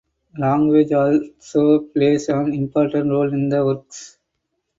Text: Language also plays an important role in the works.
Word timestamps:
Language 0.35 0.93
also 0.93 1.77
plays 1.93 2.27
an 2.29 2.51
important 2.55 3.11
role 3.11 3.31
in 3.31 3.49
the 3.49 3.63
works. 3.63 4.17